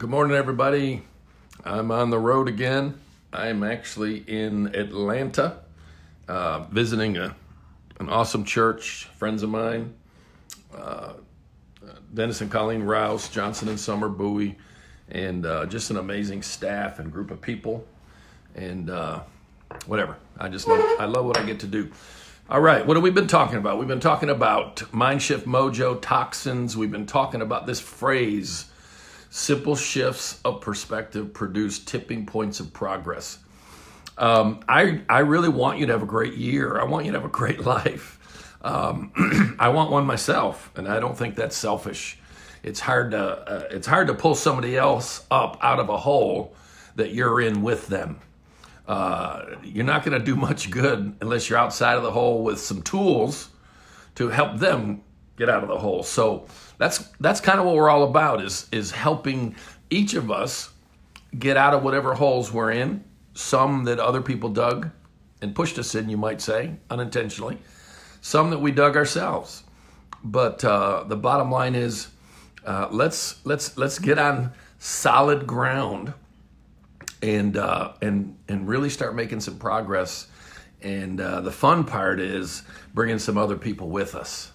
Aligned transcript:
Good 0.00 0.08
morning, 0.08 0.34
everybody. 0.34 1.02
I'm 1.62 1.90
on 1.90 2.08
the 2.08 2.18
road 2.18 2.48
again. 2.48 2.98
I'm 3.34 3.62
actually 3.62 4.24
in 4.26 4.74
Atlanta, 4.74 5.58
uh, 6.26 6.60
visiting 6.70 7.18
a, 7.18 7.36
an 7.98 8.08
awesome 8.08 8.46
church, 8.46 9.10
friends 9.18 9.42
of 9.42 9.50
mine, 9.50 9.92
uh, 10.74 11.12
Dennis 12.14 12.40
and 12.40 12.50
Colleen 12.50 12.82
Rouse, 12.82 13.28
Johnson 13.28 13.68
and 13.68 13.78
Summer 13.78 14.08
Bowie, 14.08 14.56
and 15.10 15.44
uh, 15.44 15.66
just 15.66 15.90
an 15.90 15.98
amazing 15.98 16.40
staff 16.40 16.98
and 16.98 17.12
group 17.12 17.30
of 17.30 17.42
people. 17.42 17.86
And 18.54 18.88
uh, 18.88 19.20
whatever, 19.84 20.16
I 20.38 20.48
just 20.48 20.66
love, 20.66 20.80
I 20.98 21.04
love 21.04 21.26
what 21.26 21.36
I 21.36 21.44
get 21.44 21.60
to 21.60 21.66
do. 21.66 21.90
All 22.48 22.62
right, 22.62 22.86
what 22.86 22.96
have 22.96 23.04
we 23.04 23.10
been 23.10 23.26
talking 23.26 23.58
about? 23.58 23.78
We've 23.78 23.86
been 23.86 24.00
talking 24.00 24.30
about 24.30 24.94
mind 24.94 25.20
shift 25.20 25.46
mojo, 25.46 26.00
toxins. 26.00 26.74
We've 26.74 26.90
been 26.90 27.04
talking 27.04 27.42
about 27.42 27.66
this 27.66 27.80
phrase 27.80 28.70
Simple 29.32 29.76
shifts 29.76 30.40
of 30.44 30.60
perspective 30.60 31.32
produce 31.32 31.78
tipping 31.78 32.26
points 32.26 32.58
of 32.58 32.72
progress. 32.72 33.38
Um, 34.18 34.60
I, 34.68 35.02
I 35.08 35.20
really 35.20 35.48
want 35.48 35.78
you 35.78 35.86
to 35.86 35.92
have 35.92 36.02
a 36.02 36.06
great 36.06 36.34
year. 36.34 36.80
I 36.80 36.84
want 36.84 37.06
you 37.06 37.12
to 37.12 37.18
have 37.18 37.24
a 37.24 37.32
great 37.32 37.60
life. 37.64 38.18
Um, 38.62 39.56
I 39.60 39.68
want 39.68 39.92
one 39.92 40.04
myself, 40.04 40.72
and 40.74 40.88
I 40.88 40.98
don't 40.98 41.16
think 41.16 41.36
that's 41.36 41.56
selfish. 41.56 42.18
It's 42.64 42.80
hard 42.80 43.12
to 43.12 43.18
uh, 43.18 43.68
it's 43.70 43.86
hard 43.86 44.08
to 44.08 44.14
pull 44.14 44.34
somebody 44.34 44.76
else 44.76 45.24
up 45.30 45.58
out 45.62 45.78
of 45.78 45.88
a 45.88 45.96
hole 45.96 46.54
that 46.96 47.14
you're 47.14 47.40
in 47.40 47.62
with 47.62 47.86
them. 47.86 48.18
Uh, 48.88 49.44
you're 49.62 49.84
not 49.84 50.04
going 50.04 50.18
to 50.18 50.24
do 50.24 50.34
much 50.48 50.72
good 50.72 51.16
unless 51.20 51.48
you're 51.48 51.58
outside 51.58 51.96
of 51.96 52.02
the 52.02 52.10
hole 52.10 52.42
with 52.42 52.58
some 52.58 52.82
tools 52.82 53.50
to 54.16 54.28
help 54.28 54.58
them 54.58 55.02
get 55.40 55.48
out 55.48 55.62
of 55.62 55.70
the 55.70 55.78
hole. 55.78 56.02
So 56.02 56.46
that's 56.76 56.98
that's 57.18 57.40
kind 57.40 57.58
of 57.58 57.64
what 57.64 57.74
we're 57.74 57.88
all 57.88 58.04
about 58.04 58.44
is 58.44 58.68
is 58.70 58.92
helping 58.92 59.56
each 59.88 60.14
of 60.14 60.30
us 60.30 60.70
get 61.36 61.56
out 61.56 61.72
of 61.72 61.82
whatever 61.82 62.14
holes 62.14 62.52
we're 62.52 62.70
in. 62.70 63.02
Some 63.32 63.84
that 63.84 63.98
other 63.98 64.20
people 64.20 64.50
dug 64.50 64.90
and 65.40 65.54
pushed 65.54 65.78
us 65.78 65.94
in, 65.94 66.10
you 66.10 66.18
might 66.18 66.42
say, 66.42 66.74
unintentionally. 66.90 67.56
Some 68.20 68.50
that 68.50 68.58
we 68.58 68.70
dug 68.70 68.96
ourselves. 68.96 69.62
But 70.22 70.62
uh, 70.62 71.04
the 71.04 71.16
bottom 71.16 71.50
line 71.50 71.74
is, 71.74 72.08
uh, 72.66 72.88
let's 72.90 73.44
let's 73.46 73.78
let's 73.78 73.98
get 73.98 74.18
on 74.18 74.52
solid 74.78 75.46
ground 75.46 76.12
and 77.22 77.56
uh, 77.56 77.94
and 78.02 78.36
and 78.48 78.68
really 78.68 78.90
start 78.90 79.14
making 79.14 79.40
some 79.40 79.58
progress. 79.58 80.26
And 80.82 81.18
uh, 81.20 81.40
the 81.40 81.52
fun 81.52 81.84
part 81.84 82.20
is 82.20 82.62
bringing 82.92 83.18
some 83.18 83.38
other 83.38 83.56
people 83.56 83.88
with 83.88 84.14
us 84.14 84.52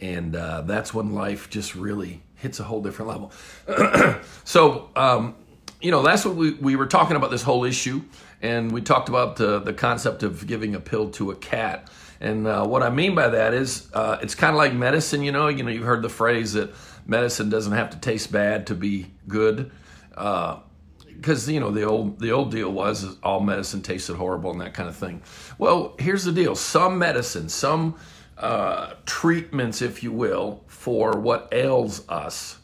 and 0.00 0.36
uh, 0.36 0.62
that's 0.62 0.92
when 0.92 1.14
life 1.14 1.48
just 1.50 1.74
really 1.74 2.22
hits 2.36 2.60
a 2.60 2.64
whole 2.64 2.82
different 2.82 3.08
level. 3.08 4.20
so, 4.44 4.90
um, 4.96 5.34
you 5.80 5.90
know, 5.90 6.02
that's 6.02 6.24
what 6.24 6.34
we, 6.34 6.52
we 6.54 6.76
were 6.76 6.86
talking 6.86 7.16
about 7.16 7.30
this 7.30 7.42
whole 7.42 7.64
issue, 7.64 8.02
and 8.42 8.72
we 8.72 8.80
talked 8.80 9.08
about 9.08 9.36
the, 9.36 9.60
the 9.60 9.72
concept 9.72 10.22
of 10.22 10.46
giving 10.46 10.74
a 10.74 10.80
pill 10.80 11.10
to 11.10 11.30
a 11.30 11.36
cat. 11.36 11.88
And 12.20 12.46
uh, 12.46 12.66
what 12.66 12.82
I 12.82 12.90
mean 12.90 13.14
by 13.14 13.28
that 13.28 13.54
is, 13.54 13.88
uh, 13.92 14.18
it's 14.22 14.34
kind 14.34 14.50
of 14.50 14.56
like 14.56 14.72
medicine. 14.72 15.22
You 15.22 15.32
know, 15.32 15.48
you 15.48 15.62
know, 15.62 15.70
you've 15.70 15.84
heard 15.84 16.02
the 16.02 16.08
phrase 16.08 16.52
that 16.54 16.72
medicine 17.06 17.50
doesn't 17.50 17.72
have 17.72 17.90
to 17.90 17.98
taste 17.98 18.32
bad 18.32 18.66
to 18.68 18.74
be 18.74 19.06
good, 19.28 19.70
because 20.08 21.48
uh, 21.48 21.52
you 21.52 21.60
know 21.60 21.70
the 21.70 21.82
old 21.82 22.18
the 22.20 22.30
old 22.30 22.50
deal 22.50 22.70
was 22.70 23.18
all 23.22 23.40
medicine 23.40 23.82
tasted 23.82 24.16
horrible 24.16 24.52
and 24.52 24.60
that 24.60 24.74
kind 24.74 24.88
of 24.88 24.96
thing. 24.96 25.22
Well, 25.58 25.94
here's 25.98 26.24
the 26.24 26.32
deal: 26.32 26.54
some 26.54 26.98
medicine, 26.98 27.48
some 27.48 27.96
uh, 28.38 28.94
treatments, 29.06 29.82
if 29.82 30.02
you 30.02 30.12
will, 30.12 30.64
for 30.66 31.18
what 31.18 31.48
ails 31.52 32.08
us, 32.08 32.58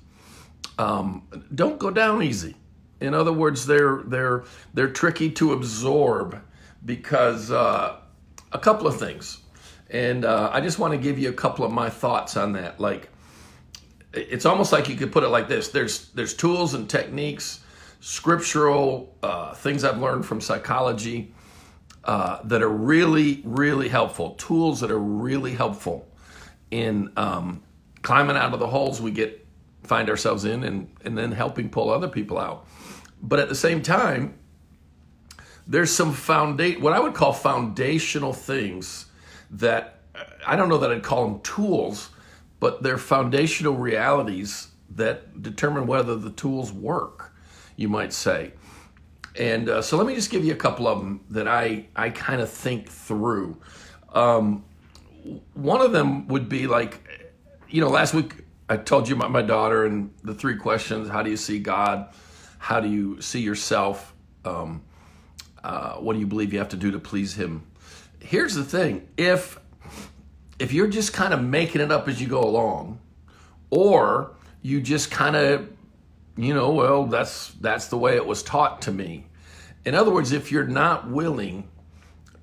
um, 0.79 1.23
don't 1.55 1.79
go 1.79 1.91
down 1.91 2.23
easy. 2.23 2.57
In 3.01 3.15
other 3.15 3.33
words, 3.33 3.67
they're 3.67 4.03
they're 4.05 4.45
they're 4.75 4.91
tricky 4.91 5.31
to 5.33 5.53
absorb 5.53 6.43
because 6.85 7.51
uh, 7.51 7.97
a 8.53 8.59
couple 8.59 8.87
of 8.87 8.99
things, 8.99 9.39
and 9.91 10.25
uh, 10.25 10.51
I 10.53 10.61
just 10.61 10.79
want 10.79 10.93
to 10.93 10.99
give 10.99 11.19
you 11.19 11.31
a 11.31 11.35
couple 11.35 11.65
of 11.65 11.73
my 11.73 11.89
thoughts 11.89 12.37
on 12.37 12.53
that. 12.55 12.79
Like, 12.79 13.09
it's 14.13 14.45
almost 14.45 14.73
like 14.73 14.89
you 14.89 14.97
could 14.97 15.13
put 15.13 15.25
it 15.25 15.29
like 15.29 15.49
this: 15.49 15.69
there's 15.69 16.09
there's 16.11 16.35
tools 16.35 16.75
and 16.75 16.91
techniques, 16.91 17.61
scriptural 18.01 19.17
uh, 19.23 19.55
things 19.55 19.85
I've 19.85 19.99
learned 19.99 20.27
from 20.27 20.41
psychology 20.41 21.33
uh, 22.05 22.41
that 22.45 22.63
are 22.63 22.69
really, 22.69 23.43
really 23.45 23.89
helpful, 23.89 24.31
tools 24.31 24.81
that 24.81 24.91
are 24.91 24.99
really 24.99 25.55
helpful 25.55 26.09
in 26.71 27.13
um, 27.17 27.63
climbing 28.03 28.37
out 28.37 28.53
of 28.55 28.61
the 28.61 28.67
holes 28.67 29.01
we 29.01 29.11
get 29.11 29.47
find 29.83 30.09
ourselves 30.09 30.45
in 30.45 30.63
and, 30.63 30.89
and 31.05 31.17
then 31.17 31.33
helping 31.33 31.69
pull 31.69 31.91
other 31.91 32.09
people 32.09 32.39
out. 32.39 32.67
But 33.23 33.39
at 33.39 33.49
the 33.49 33.55
same 33.55 33.83
time, 33.83 34.39
there's 35.67 35.91
some 35.91 36.13
foundation, 36.13 36.81
what 36.81 36.93
I 36.93 37.01
would 37.01 37.15
call 37.15 37.33
foundational 37.33 38.33
things 38.33 39.07
that 39.51 40.01
I 40.47 40.57
don't 40.57 40.69
know 40.69 40.79
that 40.79 40.91
I'd 40.91 41.03
call 41.03 41.29
them 41.29 41.41
tools, 41.41 42.11
but 42.61 42.83
they're 42.83 42.99
foundational 42.99 43.75
realities 43.75 44.69
that 44.91 45.43
determine 45.43 45.87
whether 45.87 46.17
the 46.17 46.31
tools 46.31 46.73
work, 46.73 47.33
you 47.77 47.89
might 47.89 48.13
say. 48.13 48.53
And 49.39 49.69
uh, 49.69 49.83
so 49.83 49.97
let 49.97 50.07
me 50.07 50.15
just 50.15 50.31
give 50.31 50.45
you 50.45 50.53
a 50.53 50.57
couple 50.57 50.89
of 50.89 50.99
them 51.01 51.21
that 51.31 51.47
I, 51.47 51.87
I 51.95 52.11
kind 52.11 52.41
of 52.41 52.51
think 52.51 52.89
through. 52.89 53.57
Um, 54.13 54.65
one 55.55 55.81
of 55.81 55.93
them 55.93 56.27
would 56.29 56.49
be 56.49 56.67
like, 56.67 57.01
you 57.69 57.81
know, 57.81 57.89
last 57.89 58.15
week 58.15 58.35
I 58.69 58.77
told 58.77 59.09
you 59.09 59.17
about 59.17 59.31
my 59.31 59.43
daughter 59.43 59.85
and 59.85 60.13
the 60.23 60.35
three 60.35 60.57
questions 60.57 61.09
How 61.09 61.23
do 61.23 61.31
you 61.31 61.37
see 61.37 61.59
God? 61.59 62.09
How 62.59 62.81
do 62.81 62.89
you 62.89 63.21
see 63.21 63.41
yourself? 63.41 64.15
Um, 64.45 64.83
uh, 65.63 65.95
what 65.95 66.15
do 66.15 66.21
you 66.21 66.27
believe 66.27 66.53
you 66.53 66.59
have 66.59 66.71
to 66.71 66.77
do 66.77 66.91
to 66.91 66.99
please 66.99 67.35
Him? 67.35 67.65
Here's 68.21 68.55
the 68.55 68.65
thing 68.65 69.09
if 69.17 69.59
if 70.59 70.73
you're 70.73 70.89
just 70.89 71.13
kind 71.13 71.33
of 71.33 71.43
making 71.43 71.81
it 71.81 71.91
up 71.91 72.07
as 72.07 72.21
you 72.21 72.29
go 72.29 72.43
along, 72.43 73.01
or 73.71 74.37
you 74.63 74.81
just 74.81 75.11
kind 75.11 75.37
of 75.37 75.69
you 76.45 76.55
know, 76.55 76.73
well, 76.73 77.07
that's 77.07 77.49
that's 77.61 77.89
the 77.89 77.99
way 77.99 78.17
it 78.17 78.27
was 78.27 78.43
taught 78.43 78.83
to 78.83 78.93
me. 78.93 79.27
In 79.85 79.95
other 79.95 80.11
words, 80.11 80.33
if 80.33 80.53
you're 80.53 80.67
not 80.67 81.11
willing 81.11 81.69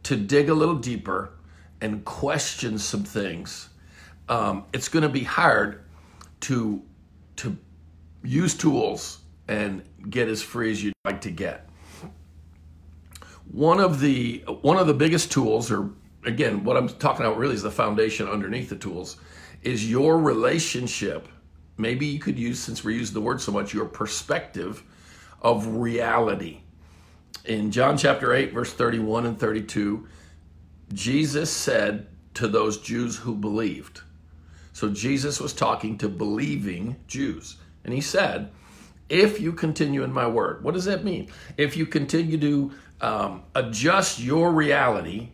to 0.04 0.16
dig 0.16 0.50
a 0.50 0.54
little 0.54 0.76
deeper 0.76 1.32
and 1.82 2.04
question 2.04 2.80
some 2.80 3.04
things, 3.04 3.70
um, 4.30 4.66
it's 4.74 4.90
going 4.90 5.04
to 5.04 5.10
be 5.10 5.24
hard 5.24 5.84
to 6.42 6.82
to 7.38 7.58
use 8.24 8.56
tools 8.56 9.20
and 9.48 9.84
get 10.10 10.28
as 10.28 10.42
free 10.42 10.72
as 10.72 10.84
you'd 10.84 10.94
like 11.06 11.22
to 11.22 11.32
get. 11.32 11.70
One 13.52 13.80
of 13.80 14.00
the 14.00 14.44
one 14.62 14.78
of 14.78 14.88
the 14.88 14.94
biggest 14.94 15.32
tools, 15.32 15.72
or 15.72 15.92
again, 16.26 16.64
what 16.64 16.76
I'm 16.76 16.90
talking 16.90 17.26
about 17.26 17.38
really 17.38 17.56
is 17.56 17.64
the 17.64 17.72
foundation 17.72 18.28
underneath 18.28 18.70
the 18.70 18.76
tools, 18.76 19.18
is 19.64 19.90
your 19.90 20.20
relationship 20.20 21.28
maybe 21.78 22.06
you 22.06 22.20
could 22.20 22.38
use, 22.38 22.60
since 22.60 22.84
we're 22.84 22.98
using 22.98 23.14
the 23.14 23.22
word 23.22 23.42
so 23.42 23.52
much, 23.52 23.74
your 23.74 23.86
perspective 23.86 24.84
of 25.42 25.68
reality. 25.68 26.62
In 27.46 27.72
John 27.72 27.98
chapter 27.98 28.34
8, 28.34 28.54
verse 28.54 28.74
31 28.74 29.26
and 29.26 29.40
32, 29.40 30.08
Jesus 30.94 31.52
said 31.52 32.08
to 32.34 32.48
those 32.48 32.80
Jews 32.80 33.18
who 33.18 33.36
believed, 33.36 34.02
so 34.74 34.90
Jesus 34.90 35.40
was 35.40 35.54
talking 35.54 35.98
to 36.00 36.10
believing 36.10 36.98
Jews, 37.08 37.58
and 37.84 37.94
he 37.94 38.02
said, 38.02 38.52
if 39.10 39.40
you 39.40 39.54
continue 39.54 40.04
in 40.04 40.12
my 40.12 40.28
word, 40.28 40.64
what 40.64 40.74
does 40.74 40.86
that 40.86 41.04
mean? 41.04 41.30
If 41.56 41.78
you 41.78 41.86
continue 41.86 42.38
to 42.38 42.72
um, 43.00 43.44
adjust 43.56 44.20
your 44.20 44.52
reality 44.52 45.30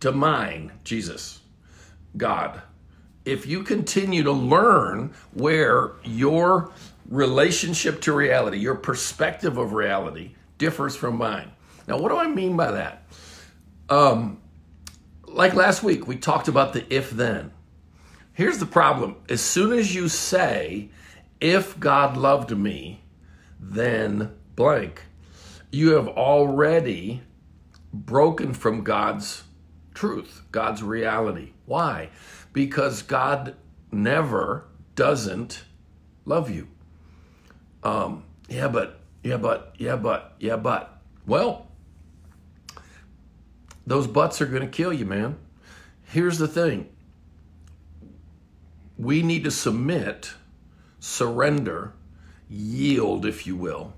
to 0.00 0.10
mine, 0.10 0.72
Jesus, 0.82 1.40
God, 2.16 2.60
if 3.24 3.46
you 3.46 3.62
continue 3.62 4.22
to 4.24 4.32
learn 4.32 5.14
where 5.32 5.92
your 6.04 6.72
relationship 7.08 8.00
to 8.02 8.12
reality, 8.12 8.58
your 8.58 8.74
perspective 8.74 9.58
of 9.58 9.72
reality 9.72 10.34
differs 10.58 10.96
from 10.96 11.16
mine. 11.16 11.50
Now, 11.86 11.98
what 11.98 12.10
do 12.10 12.16
I 12.16 12.26
mean 12.26 12.56
by 12.56 12.72
that? 12.72 13.04
Um, 13.88 14.40
like 15.26 15.54
last 15.54 15.82
week, 15.82 16.06
we 16.06 16.16
talked 16.16 16.48
about 16.48 16.72
the 16.72 16.84
if 16.94 17.10
then. 17.10 17.52
Here's 18.32 18.58
the 18.58 18.66
problem 18.66 19.16
as 19.28 19.40
soon 19.40 19.72
as 19.72 19.94
you 19.94 20.08
say, 20.08 20.90
if 21.40 21.78
God 21.78 22.16
loved 22.16 22.56
me, 22.56 23.02
then 23.60 24.32
blank, 24.56 25.02
you 25.70 25.92
have 25.92 26.08
already 26.08 27.22
broken 27.92 28.54
from 28.54 28.82
God's 28.82 29.44
truth, 29.94 30.42
God's 30.50 30.82
reality. 30.82 31.52
Why? 31.66 32.10
Because 32.52 33.02
God 33.02 33.56
never 33.90 34.66
doesn't 34.94 35.64
love 36.24 36.50
you. 36.50 36.68
Um, 37.82 38.24
yeah, 38.48 38.68
but, 38.68 39.00
yeah, 39.22 39.36
but, 39.36 39.74
yeah, 39.78 39.96
but, 39.96 40.34
yeah, 40.38 40.56
but. 40.56 41.00
Well, 41.26 41.68
those 43.86 44.06
butts 44.06 44.40
are 44.40 44.46
going 44.46 44.62
to 44.62 44.68
kill 44.68 44.92
you, 44.92 45.06
man. 45.06 45.36
Here's 46.04 46.38
the 46.38 46.48
thing 46.48 46.88
we 48.98 49.22
need 49.22 49.44
to 49.44 49.50
submit, 49.50 50.34
surrender, 51.00 51.92
yield, 52.48 53.26
if 53.26 53.46
you 53.46 53.56
will, 53.56 53.94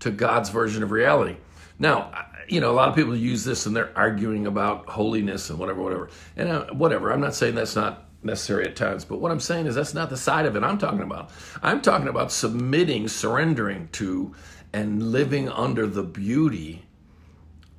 to 0.00 0.10
God's 0.10 0.50
version 0.50 0.82
of 0.82 0.90
reality. 0.90 1.36
Now, 1.80 2.12
you 2.46 2.60
know, 2.60 2.70
a 2.70 2.76
lot 2.76 2.88
of 2.90 2.94
people 2.94 3.16
use 3.16 3.42
this 3.42 3.66
and 3.66 3.74
they're 3.74 3.90
arguing 3.96 4.46
about 4.46 4.86
holiness 4.86 5.50
and 5.50 5.58
whatever, 5.58 5.82
whatever. 5.82 6.10
And 6.36 6.48
uh, 6.48 6.66
whatever, 6.66 7.10
I'm 7.10 7.20
not 7.20 7.34
saying 7.34 7.54
that's 7.54 7.74
not 7.74 8.04
necessary 8.22 8.66
at 8.66 8.76
times, 8.76 9.04
but 9.04 9.18
what 9.18 9.32
I'm 9.32 9.40
saying 9.40 9.66
is 9.66 9.74
that's 9.74 9.94
not 9.94 10.10
the 10.10 10.16
side 10.16 10.44
of 10.44 10.54
it 10.54 10.62
I'm 10.62 10.76
talking 10.76 11.00
about. 11.00 11.30
I'm 11.62 11.80
talking 11.80 12.08
about 12.08 12.30
submitting, 12.30 13.08
surrendering 13.08 13.88
to, 13.92 14.34
and 14.74 15.10
living 15.10 15.48
under 15.48 15.86
the 15.86 16.02
beauty 16.02 16.84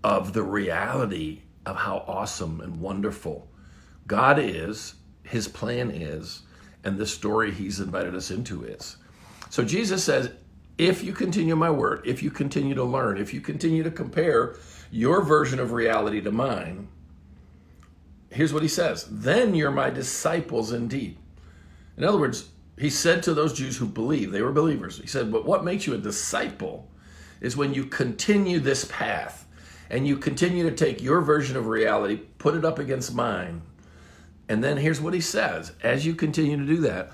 of 0.03 0.33
the 0.33 0.43
reality 0.43 1.41
of 1.67 1.75
how 1.75 2.03
awesome 2.07 2.59
and 2.59 2.81
wonderful 2.81 3.47
God 4.07 4.39
is, 4.39 4.95
His 5.23 5.47
plan 5.47 5.91
is, 5.91 6.41
and 6.83 6.97
the 6.97 7.05
story 7.05 7.51
He's 7.51 7.79
invited 7.79 8.15
us 8.15 8.31
into 8.31 8.63
is. 8.63 8.97
So 9.51 9.63
Jesus 9.63 10.03
says, 10.03 10.31
if 10.81 11.03
you 11.03 11.13
continue 11.13 11.55
my 11.55 11.69
word, 11.69 12.01
if 12.05 12.23
you 12.23 12.31
continue 12.31 12.73
to 12.73 12.83
learn, 12.83 13.19
if 13.19 13.35
you 13.35 13.39
continue 13.39 13.83
to 13.83 13.91
compare 13.91 14.55
your 14.89 15.21
version 15.21 15.59
of 15.59 15.73
reality 15.73 16.19
to 16.21 16.31
mine, 16.31 16.87
here's 18.31 18.51
what 18.51 18.63
he 18.63 18.67
says 18.67 19.07
then 19.11 19.53
you're 19.53 19.69
my 19.69 19.91
disciples 19.91 20.71
indeed. 20.71 21.19
In 21.97 22.03
other 22.03 22.17
words, 22.17 22.49
he 22.79 22.89
said 22.89 23.21
to 23.23 23.35
those 23.35 23.53
Jews 23.53 23.77
who 23.77 23.85
believed, 23.85 24.31
they 24.31 24.41
were 24.41 24.51
believers, 24.51 24.97
he 24.97 25.05
said, 25.05 25.31
but 25.31 25.45
what 25.45 25.63
makes 25.63 25.85
you 25.85 25.93
a 25.93 25.99
disciple 25.99 26.89
is 27.41 27.55
when 27.55 27.75
you 27.75 27.85
continue 27.85 28.57
this 28.57 28.85
path 28.85 29.45
and 29.91 30.07
you 30.07 30.17
continue 30.17 30.67
to 30.67 30.75
take 30.75 30.99
your 30.99 31.21
version 31.21 31.57
of 31.57 31.67
reality, 31.67 32.15
put 32.39 32.55
it 32.55 32.65
up 32.65 32.79
against 32.79 33.13
mine. 33.13 33.61
And 34.49 34.63
then 34.63 34.77
here's 34.77 34.99
what 34.99 35.13
he 35.13 35.21
says 35.21 35.73
as 35.83 36.07
you 36.07 36.15
continue 36.15 36.57
to 36.57 36.65
do 36.65 36.77
that, 36.77 37.11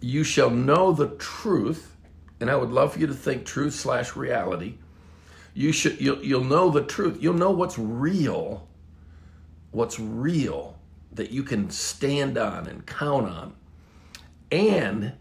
you 0.00 0.24
shall 0.24 0.48
know 0.48 0.92
the 0.92 1.08
truth, 1.16 1.96
and 2.40 2.50
I 2.50 2.56
would 2.56 2.70
love 2.70 2.94
for 2.94 2.98
you 2.98 3.06
to 3.06 3.14
think 3.14 3.44
truth 3.44 3.74
slash 3.74 4.16
reality. 4.16 4.74
You 5.54 5.72
should 5.72 6.00
you'll, 6.00 6.22
you'll 6.22 6.44
know 6.44 6.70
the 6.70 6.82
truth. 6.82 7.18
You'll 7.20 7.34
know 7.34 7.50
what's 7.50 7.78
real, 7.78 8.68
what's 9.70 10.00
real 10.00 10.78
that 11.12 11.30
you 11.30 11.42
can 11.42 11.70
stand 11.70 12.38
on 12.38 12.66
and 12.66 12.86
count 12.86 13.26
on, 13.26 13.54
and 14.50 15.12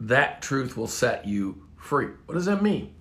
that 0.00 0.42
truth 0.42 0.76
will 0.76 0.86
set 0.86 1.26
you 1.26 1.66
free. 1.76 2.08
What 2.26 2.34
does 2.34 2.44
that 2.46 2.62
mean? 2.62 2.94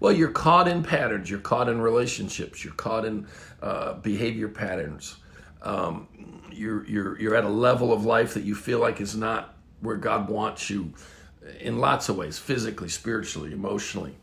Well, 0.00 0.12
you're 0.12 0.30
caught 0.30 0.68
in 0.68 0.82
patterns. 0.82 1.30
You're 1.30 1.40
caught 1.40 1.68
in 1.68 1.80
relationships. 1.80 2.62
You're 2.62 2.74
caught 2.74 3.04
in 3.06 3.26
uh, 3.62 3.94
behavior 3.94 4.48
patterns. 4.48 5.16
Um, 5.62 6.42
you're 6.52 6.86
you're 6.86 7.18
you're 7.18 7.34
at 7.34 7.44
a 7.44 7.48
level 7.48 7.92
of 7.92 8.04
life 8.04 8.34
that 8.34 8.44
you 8.44 8.54
feel 8.54 8.80
like 8.80 9.00
is 9.00 9.16
not 9.16 9.56
where 9.80 9.96
God 9.96 10.28
wants 10.28 10.68
you 10.68 10.92
in 11.60 11.78
lots 11.78 12.08
of 12.08 12.16
ways 12.16 12.38
physically, 12.38 12.88
spiritually, 12.88 13.52
emotionally. 13.52 14.16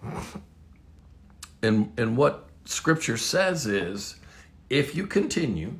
And, 1.62 1.92
and 1.98 2.18
what 2.18 2.50
scripture 2.66 3.18
says 3.18 3.68
is 3.68 4.16
if 4.70 4.96
you 4.96 5.06
continue 5.06 5.74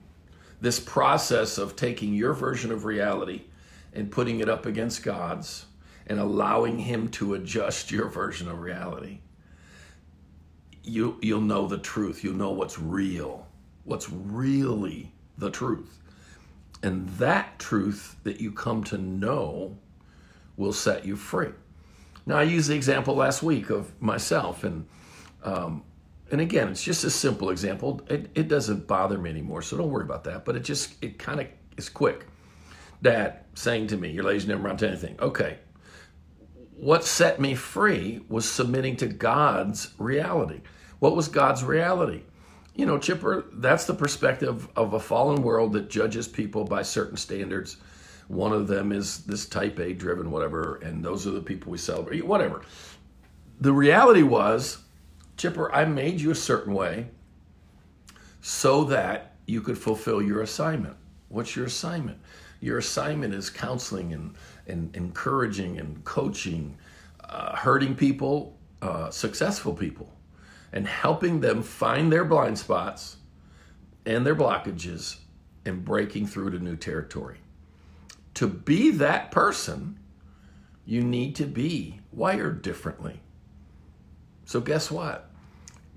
this 0.60 0.80
process 0.80 1.58
of 1.58 1.76
taking 1.76 2.14
your 2.14 2.34
version 2.34 2.72
of 2.72 2.86
reality 2.86 3.42
and 3.94 4.12
putting 4.12 4.40
it 4.40 4.50
up 4.50 4.66
against 4.66 5.04
God's 5.04 5.66
and 6.08 6.20
allowing 6.20 6.78
Him 6.78 7.10
to 7.10 7.34
adjust 7.34 7.92
your 7.92 8.10
version 8.10 8.48
of 8.48 8.60
reality, 8.60 9.20
you, 10.84 11.18
you'll 11.22 11.42
know 11.42 11.68
the 11.68 11.78
truth. 11.78 12.24
You'll 12.24 12.36
know 12.36 12.52
what's 12.52 12.78
real, 12.80 13.48
what's 13.86 14.10
really 14.10 15.12
the 15.38 15.50
truth. 15.50 16.00
And 16.84 17.08
that 17.10 17.60
truth 17.60 18.16
that 18.24 18.40
you 18.40 18.52
come 18.52 18.84
to 18.86 18.98
know 18.98 19.78
will 20.62 20.74
set 20.74 21.06
you 21.06 21.16
free. 21.16 21.50
Now, 22.26 22.38
I 22.38 22.44
used 22.44 22.70
the 22.70 22.76
example 22.76 23.16
last 23.16 23.44
week 23.44 23.70
of 23.70 24.00
myself, 24.02 24.64
and 24.64 24.86
um, 25.44 25.84
and 26.32 26.40
again, 26.40 26.70
it's 26.70 26.84
just 26.84 27.04
a 27.04 27.10
simple 27.10 27.50
example. 27.50 28.02
It, 28.08 28.30
it 28.36 28.48
doesn't 28.48 28.88
bother 28.88 29.18
me 29.18 29.30
anymore, 29.30 29.62
so 29.62 29.76
don't 29.76 29.90
worry 29.90 30.06
about 30.06 30.24
that. 30.26 30.46
But 30.46 30.56
it 30.56 30.64
just 30.64 30.96
it 31.04 31.20
kind 31.20 31.42
of 31.42 31.48
is 31.78 31.90
quick. 31.90 32.28
Dad 33.02 33.40
saying 33.56 33.88
to 33.88 33.98
me, 33.98 34.12
"Your 34.12 34.24
lady's 34.24 34.48
never 34.48 34.62
amounted 34.62 34.80
to 34.80 34.88
anything." 34.90 35.20
Okay, 35.20 35.58
what 36.78 37.04
set 37.04 37.42
me 37.42 37.56
free 37.56 38.22
was 38.30 38.50
submitting 38.50 38.96
to 38.98 39.08
God's 39.08 39.94
reality. 39.98 40.62
What 41.00 41.16
was 41.16 41.28
God's 41.28 41.64
reality? 41.64 42.22
you 42.76 42.86
know, 42.86 42.98
Chipper, 42.98 43.46
that's 43.54 43.86
the 43.86 43.94
perspective 43.94 44.68
of 44.76 44.94
a 44.94 45.00
fallen 45.00 45.44
world 45.44 45.74
that 45.74 45.90
judges 45.90 46.28
people 46.28 46.64
by 46.64 46.82
certain 46.82 47.18
standards. 47.18 47.78
One 48.32 48.54
of 48.54 48.68
them 48.68 48.94
is 48.94 49.26
this 49.26 49.46
type 49.46 49.78
A 49.80 49.94
driven, 49.94 50.32
whatever, 50.32 50.76
and 50.78 51.04
those 51.04 51.28
are 51.28 51.32
the 51.32 51.42
people 51.42 51.72
we 51.72 51.78
celebrate, 51.78 52.26
whatever. 52.26 52.62
The 53.60 53.74
reality 53.74 54.24
was, 54.24 54.78
Chipper, 55.36 55.74
I 55.74 55.84
made 55.84 56.22
you 56.22 56.32
a 56.32 56.36
certain 56.36 56.74
way 56.74 57.08
so 58.40 58.86
that 58.86 59.36
you 59.48 59.60
could 59.60 59.78
fulfill 59.78 60.22
your 60.22 60.42
assignment. 60.42 60.96
What's 61.28 61.58
your 61.58 61.66
assignment? 61.66 62.20
Your 62.62 62.78
assignment 62.78 63.34
is 63.34 63.50
counseling 63.50 64.14
and, 64.14 64.36
and 64.66 64.96
encouraging 64.96 65.78
and 65.78 66.02
coaching, 66.06 66.78
uh, 67.26 67.56
hurting 67.58 67.96
people, 67.96 68.58
uh, 68.82 69.10
successful 69.10 69.74
people 69.74 70.10
and 70.74 70.88
helping 70.88 71.42
them 71.42 71.62
find 71.62 72.12
their 72.12 72.24
blind 72.24 72.58
spots 72.58 73.18
and 74.06 74.26
their 74.26 74.36
blockages 74.36 75.18
and 75.66 75.84
breaking 75.84 76.28
through 76.28 76.52
to 76.52 76.60
new 76.60 76.78
territory. 76.78 77.38
To 78.36 78.48
be 78.48 78.92
that 78.92 79.32
person, 79.32 80.00
you 80.86 81.04
need 81.04 81.36
to 81.36 81.46
be 81.46 82.00
wired 82.12 82.62
differently. 82.62 83.22
So, 84.46 84.60
guess 84.60 84.90
what? 84.90 85.30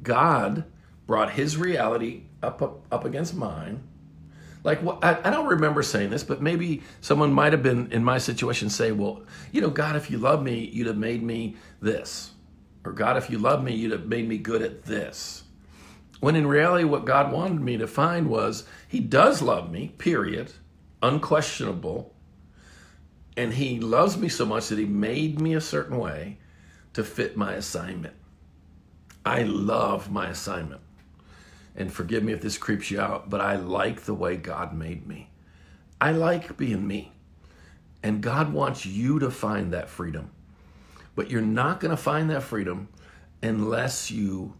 God 0.03 0.65
brought 1.07 1.33
his 1.33 1.57
reality 1.57 2.25
up, 2.43 2.63
up, 2.63 2.87
up 2.93 3.05
against 3.05 3.35
mine. 3.35 3.83
Like, 4.63 4.81
I, 5.03 5.19
I 5.25 5.31
don't 5.31 5.47
remember 5.47 5.83
saying 5.83 6.11
this, 6.11 6.25
but 6.25 6.41
maybe 6.41 6.83
someone 7.01 7.33
might 7.33 7.53
have 7.53 7.63
been 7.63 7.93
in 7.93 8.03
my 8.03 8.19
situation 8.19 8.71
say, 8.71 8.93
Well, 8.93 9.23
you 9.53 9.61
know, 9.61 9.71
God, 9.71 9.97
if 9.97 10.11
you 10.11 10.19
love 10.19 10.43
me, 10.43 10.71
you'd 10.73 10.87
have 10.87 10.97
made 10.97 11.23
me 11.23 11.57
this 11.81 12.35
or 12.85 12.93
God, 12.93 13.17
if 13.17 13.31
you 13.31 13.39
love 13.39 13.65
me, 13.65 13.75
you'd 13.75 13.93
have 13.93 14.07
made 14.07 14.29
me 14.29 14.39
good 14.39 14.63
at 14.63 14.85
this. 14.85 15.45
When 16.21 16.37
in 16.37 16.47
reality, 16.47 16.85
what 16.85 17.07
God 17.07 17.33
wanted 17.33 17.61
me 17.61 17.77
to 17.79 17.87
find 17.87 18.29
was 18.29 18.65
He 18.87 19.01
does 19.01 19.43
love 19.43 19.71
me, 19.71 19.89
period, 19.99 20.53
unquestionable. 21.03 22.14
And 23.37 23.53
He 23.53 23.81
loves 23.81 24.17
me 24.17 24.29
so 24.29 24.47
much 24.47 24.69
that 24.69 24.79
He 24.79 24.87
made 24.87 25.41
me 25.41 25.55
a 25.55 25.61
certain 25.61 25.99
way 25.99 26.39
to 26.93 27.05
fit 27.05 27.37
my 27.37 27.55
assignment. 27.55 28.15
I 29.25 29.43
love 29.43 30.11
my 30.11 30.29
assignment. 30.29 30.81
And 31.77 31.93
forgive 31.93 32.23
me 32.23 32.33
if 32.33 32.41
this 32.41 32.59
creeps 32.59 32.91
you 32.91 33.01
out, 33.01 33.31
but 33.31 33.41
I 33.41 33.57
like 33.57 34.03
the 34.03 34.15
way 34.15 34.37
God 34.37 34.75
made 34.75 35.07
me. 35.07 35.31
I 36.01 36.13
like 36.13 36.57
being 36.57 36.87
me. 36.87 37.13
And 38.03 38.23
God 38.23 38.53
wants 38.53 38.85
you 38.85 39.19
to 39.19 39.31
find 39.31 39.73
that 39.73 39.89
freedom. 39.89 40.31
But 41.17 41.31
you're 41.31 41.41
not 41.41 41.81
going 41.81 41.91
to 41.91 41.97
find 41.97 42.31
that 42.31 42.43
freedom 42.43 42.89
unless 43.43 44.11
you 44.11 44.55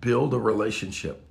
build 0.00 0.32
a 0.32 0.38
relationship, 0.38 1.30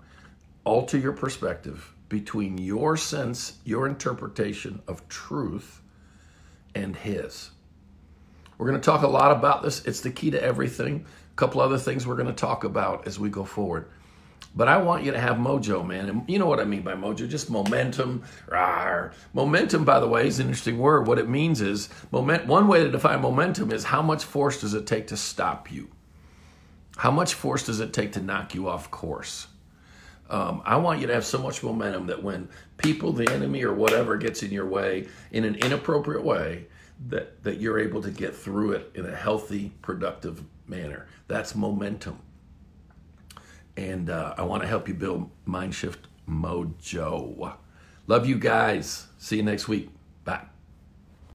alter 0.66 0.98
your 0.98 1.14
perspective 1.14 1.94
between 2.10 2.58
your 2.58 2.98
sense, 2.98 3.58
your 3.64 3.88
interpretation 3.88 4.82
of 4.88 5.08
truth, 5.08 5.82
and 6.76 6.96
His. 6.96 7.52
We're 8.58 8.68
going 8.68 8.80
to 8.80 8.86
talk 8.86 9.04
a 9.04 9.08
lot 9.08 9.32
about 9.32 9.62
this. 9.62 9.86
It's 9.86 10.02
the 10.02 10.10
key 10.10 10.32
to 10.32 10.42
everything. 10.42 11.06
A 11.32 11.36
couple 11.36 11.62
other 11.62 11.78
things 11.78 12.08
we're 12.08 12.16
going 12.16 12.28
to 12.28 12.34
talk 12.34 12.64
about 12.64 13.08
as 13.08 13.20
we 13.20 13.30
go 13.30 13.44
forward. 13.44 13.90
But 14.56 14.68
I 14.68 14.78
want 14.78 15.04
you 15.04 15.12
to 15.12 15.20
have 15.20 15.38
mojo, 15.38 15.86
man. 15.86 16.10
And 16.10 16.24
you 16.28 16.40
know 16.40 16.48
what 16.48 16.60
I 16.60 16.64
mean 16.64 16.82
by 16.82 16.94
mojo? 16.94 17.30
Just 17.30 17.52
momentum. 17.52 18.24
Rawr. 18.48 19.14
Momentum, 19.34 19.86
by 19.86 20.00
the 20.00 20.08
way, 20.08 20.28
is 20.28 20.40
an 20.40 20.48
interesting 20.48 20.80
word. 20.80 21.06
What 21.06 21.20
it 21.20 21.30
means 21.30 21.62
is 21.62 21.90
moment. 22.12 22.48
One 22.48 22.68
way 22.68 22.84
to 22.84 22.90
define 22.90 23.22
momentum 23.22 23.72
is 23.72 23.84
how 23.84 24.02
much 24.02 24.24
force 24.24 24.62
does 24.62 24.74
it 24.74 24.88
take 24.88 25.08
to 25.08 25.18
stop 25.18 25.72
you? 25.72 25.90
How 26.98 27.12
much 27.12 27.36
force 27.36 27.68
does 27.68 27.80
it 27.80 27.94
take 27.94 28.14
to 28.14 28.22
knock 28.22 28.56
you 28.56 28.68
off 28.68 28.90
course? 28.90 29.48
Um, 30.30 30.62
I 30.66 30.76
want 30.78 31.00
you 31.00 31.08
to 31.08 31.14
have 31.14 31.26
so 31.26 31.38
much 31.38 31.64
momentum 31.64 32.08
that 32.08 32.22
when 32.22 32.50
people, 32.78 33.14
the 33.14 33.32
enemy, 33.32 33.64
or 33.64 33.74
whatever 33.74 34.18
gets 34.18 34.44
in 34.44 34.52
your 34.52 34.68
way 34.68 35.08
in 35.32 35.44
an 35.44 35.56
inappropriate 35.56 36.24
way, 36.24 36.68
that, 37.08 37.44
that 37.44 37.60
you're 37.62 37.80
able 37.80 38.02
to 38.02 38.12
get 38.12 38.36
through 38.36 38.74
it 38.74 38.92
in 38.96 39.06
a 39.06 39.16
healthy, 39.16 39.72
productive 39.82 40.44
manner. 40.68 41.08
That's 41.28 41.56
momentum 41.56 42.20
and 43.78 44.10
uh, 44.10 44.34
I 44.38 44.42
want 44.42 44.64
to 44.64 44.68
help 44.68 44.88
you 44.88 44.96
build 44.96 45.30
Mindshift 45.48 46.00
Mojo. 46.28 47.56
Love 48.08 48.28
you 48.28 48.38
guys. 48.38 49.08
See 49.20 49.38
you 49.38 49.44
next 49.44 49.68
week. 49.68 49.90
Bye. 50.26 50.57